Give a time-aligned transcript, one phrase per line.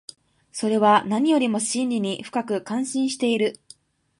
[0.51, 3.59] それは何よりも真理に深く関心している。